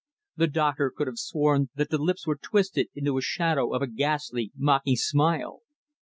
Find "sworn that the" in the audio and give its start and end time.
1.19-1.99